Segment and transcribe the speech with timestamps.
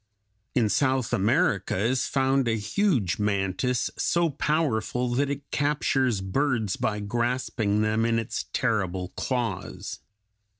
[0.55, 6.99] ]In South America is found a huge mantis so powerful that it captures birds by
[7.01, 9.99] grasping them in its terrible claws.